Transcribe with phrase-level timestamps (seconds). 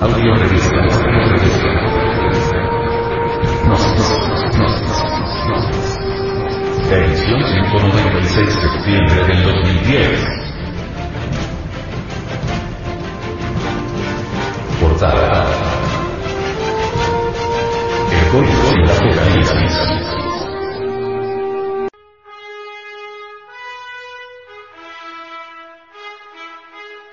[0.00, 0.76] Audio revista.
[6.90, 10.49] Edición 196 de septiembre del 2010.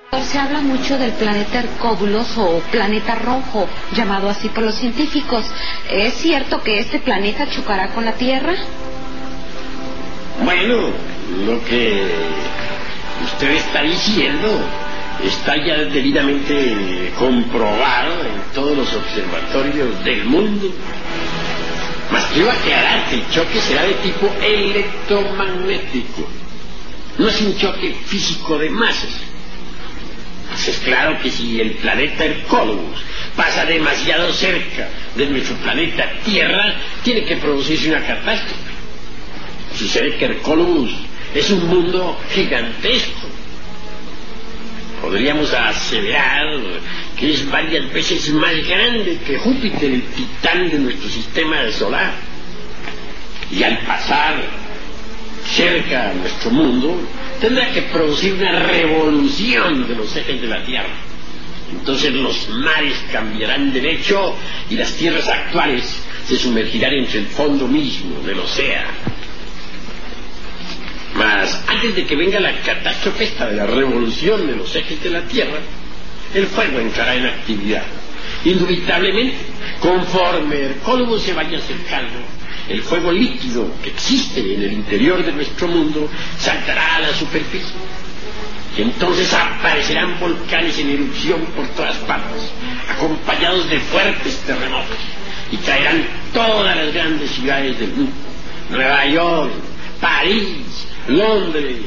[0.09, 5.45] Se habla mucho del planeta Hercóbulos o planeta rojo, llamado así por los científicos.
[5.91, 8.53] ¿Es cierto que este planeta chocará con la Tierra?
[10.45, 10.91] Bueno,
[11.45, 12.03] lo que
[13.25, 14.47] usted está diciendo
[15.25, 20.71] está ya debidamente comprobado en todos los observatorios del mundo.
[22.11, 26.25] Mas quiero aclarar que el choque será de tipo electromagnético.
[27.17, 29.36] No es un choque físico de masas.
[30.67, 32.99] Es claro que si el planeta Hercólogos
[33.37, 38.71] pasa demasiado cerca de nuestro planeta Tierra, tiene que producirse una catástrofe.
[39.77, 40.91] Sucede que Hercólogos
[41.33, 43.29] es un mundo gigantesco.
[45.01, 46.47] Podríamos aseverar
[47.17, 52.11] que es varias veces más grande que Júpiter, el titán de nuestro sistema solar.
[53.51, 54.43] Y al pasar
[55.45, 56.99] cerca a nuestro mundo,
[57.39, 60.95] tendrá que producir una revolución de los ejes de la Tierra.
[61.71, 64.35] Entonces los mares cambiarán de hecho
[64.69, 68.89] y las tierras actuales se sumergirán entre el fondo mismo del océano.
[71.15, 75.09] Mas antes de que venga la catástrofe esta de la revolución de los ejes de
[75.09, 75.57] la Tierra,
[76.33, 77.83] el fuego entrará en actividad.
[78.45, 79.37] Indubitablemente,
[79.79, 82.19] conforme el Cólogos se vaya acercando,
[82.69, 86.86] el fuego líquido que existe en el interior de nuestro mundo saltará
[87.17, 87.75] superficie.
[88.77, 92.51] Y entonces aparecerán volcanes en erupción por todas partes,
[92.89, 94.97] acompañados de fuertes terremotos,
[95.51, 98.11] y traerán todas las grandes ciudades del mundo.
[98.69, 99.51] Nueva York,
[99.99, 101.85] París, Londres,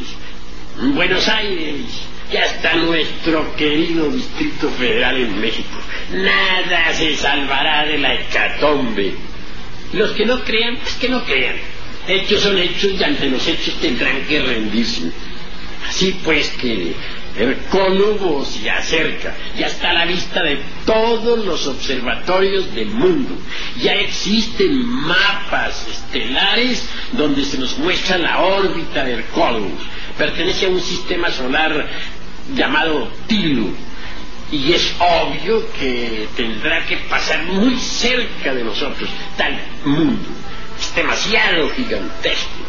[0.94, 1.84] Buenos Aires,
[2.33, 5.78] y hasta nuestro querido Distrito Federal en México.
[6.12, 9.15] Nada se salvará de la hecatombe.
[9.93, 11.56] Los que no crean, pues que no crean.
[12.10, 15.12] Hechos son hechos y ante los hechos tendrán que rendirse.
[15.88, 16.93] Así pues que
[17.38, 23.37] Hercólogo se acerca, ya está a la vista de todos los observatorios del mundo.
[23.81, 29.71] Ya existen mapas estelares donde se nos muestra la órbita de Hercólogo.
[30.19, 31.87] Pertenece a un sistema solar
[32.56, 33.72] llamado Tilu.
[34.50, 40.28] Y es obvio que tendrá que pasar muy cerca de nosotros, tal mundo.
[40.80, 42.60] Es demasiado gigantesco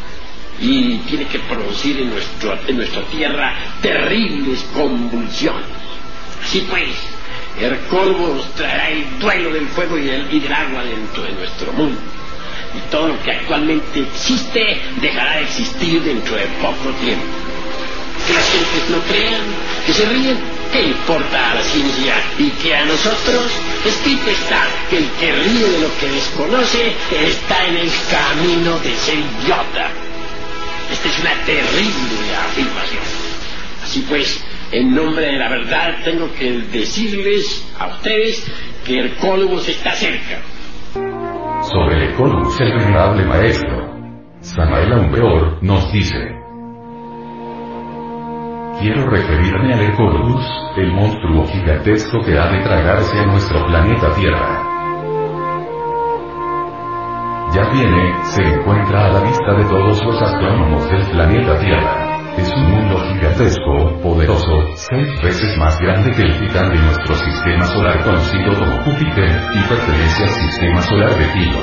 [0.59, 5.66] y tiene que producir en, nuestro, en nuestra tierra terribles convulsiones.
[6.44, 6.89] Así pues,
[7.59, 11.99] Hercólogos traerá el duelo del fuego y del, y del agua dentro de nuestro mundo.
[12.75, 17.25] Y todo lo que actualmente existe dejará de existir dentro de poco tiempo.
[18.28, 19.41] Que las gentes no crean,
[19.85, 20.38] que se ríen,
[20.72, 22.16] ¿qué importa a la ciencia?
[22.38, 23.51] Y que a nosotros,
[23.90, 28.94] escrito está que el que ríe de lo que desconoce está en el camino de
[28.96, 29.90] ser idiota.
[30.92, 33.03] Esta es una terrible afirmación.
[33.84, 38.46] Así pues, en nombre de la verdad tengo que decirles a ustedes
[38.86, 40.41] que Hercólogos está cerca.
[41.64, 43.91] Sobre Hercólogos el venerable maestro.
[44.41, 46.41] Samael Aumbeor nos dice.
[48.81, 50.44] Quiero referirme al Hercólogos,
[50.75, 54.64] el monstruo gigantesco que ha de tragarse a nuestro planeta Tierra.
[57.53, 62.34] Ya viene, se encuentra a la vista de todos los astrónomos del planeta Tierra.
[62.38, 67.66] Es un mundo gigantesco, poderoso, seis veces más grande que el titán de nuestro sistema
[67.66, 71.62] solar conocido como Júpiter, y pertenece al sistema solar de Tilo.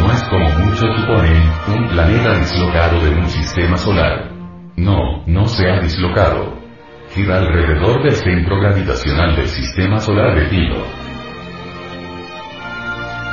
[0.00, 4.37] No es como muchos suponen, un planeta dislocado de un sistema solar.
[4.78, 6.56] No, no se ha dislocado.
[7.12, 10.84] Gira alrededor del centro gravitacional del sistema solar de Tilo.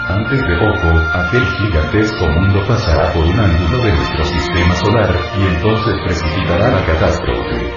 [0.09, 5.55] Antes de poco, aquel gigantesco mundo pasará por un ángulo de nuestro sistema solar, y
[5.55, 7.69] entonces precipitará la catástrofe.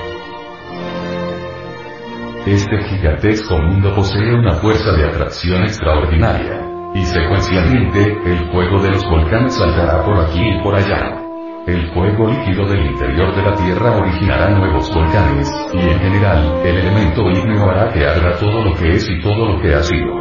[2.46, 6.64] Este gigantesco mundo posee una fuerza de atracción extraordinaria.
[6.94, 11.27] Y secuencialmente, el fuego de los volcanes saltará por aquí y por allá.
[11.68, 16.78] El fuego líquido del interior de la Tierra originará nuevos volcanes, y en general, el
[16.78, 20.14] elemento ígneo hará que arda todo lo que es y todo lo que ha sido.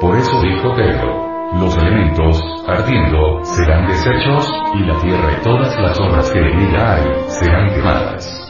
[0.00, 1.26] Por eso dijo Pedro.
[1.58, 6.94] Los elementos, ardiendo, serán deshechos, y la tierra y todas las obras que en ella
[6.94, 8.45] hay, serán quemadas.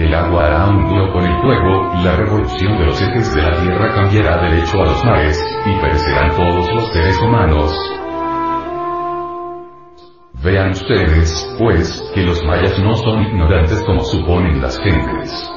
[0.00, 3.94] El agua hará un con el fuego, la revolución de los ejes de la Tierra
[3.94, 7.74] cambiará derecho a los mares, y perecerán todos los seres humanos.
[10.42, 15.50] Vean ustedes, pues, que los mayas no son ignorantes como suponen las gentes.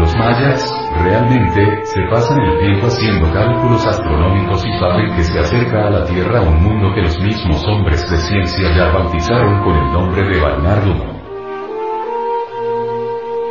[0.00, 0.68] Los mayas,
[1.04, 6.04] realmente, se pasan el tiempo haciendo cálculos astronómicos y saben que se acerca a la
[6.06, 10.40] Tierra un mundo que los mismos hombres de ciencia ya bautizaron con el nombre de
[10.40, 11.13] Barnardum.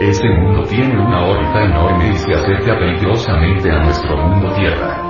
[0.03, 5.01] Ese mundo tiene una órbita enorme y se acerca peligrosamente a nuestro mundo Tierra.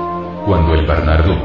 [0.46, 1.40] Cuando el Barnardum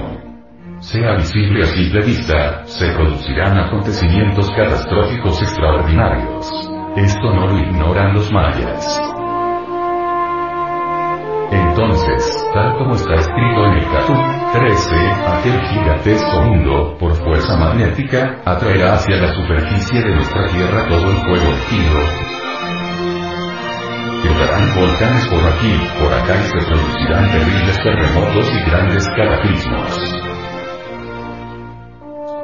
[0.80, 6.46] sea visible a simple vista, se producirán acontecimientos catastróficos extraordinarios.
[6.96, 9.00] Esto no lo ignoran los mayas.
[11.50, 14.12] Entonces, tal como está escrito en el Catú
[14.52, 14.96] 13,
[15.26, 21.16] aquel gigantesco mundo, por fuerza magnética, atraerá hacia la superficie de nuestra Tierra todo el
[21.16, 22.47] fuego líquido.
[24.22, 30.14] Quedarán volcanes por aquí, por acá y se producirán terribles terremotos y grandes cataclismos.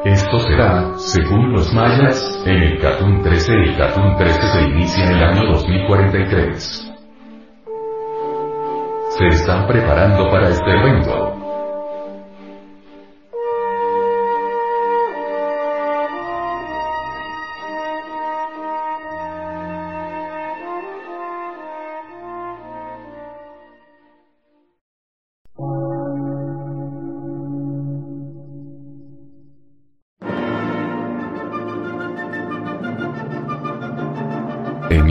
[0.05, 3.53] Esto será, según los mayas, en el Catún 13.
[3.53, 6.94] El Catún 13 se inicia en el año 2043
[9.19, 11.24] se están preparando para este evento.